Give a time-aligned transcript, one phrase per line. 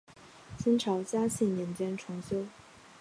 [0.57, 2.43] 清朝嘉庆年间重修。